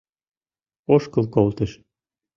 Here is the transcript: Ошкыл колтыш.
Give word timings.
Ошкыл 0.93 1.25
колтыш. 1.35 1.71